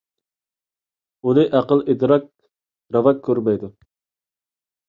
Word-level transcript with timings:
ئۇنى 1.27 1.43
ئەقىل- 1.59 1.83
ئىدراك 1.93 2.25
راۋا 2.99 3.15
كۆرمەيدۇ. 3.29 3.71